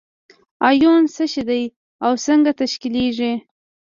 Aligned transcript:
ایون 0.69 1.01
څه 1.15 1.23
شی 1.31 1.43
دی 1.49 1.63
او 2.05 2.11
څنګه 2.25 2.51
تشکیلیږي؟ 2.59 3.33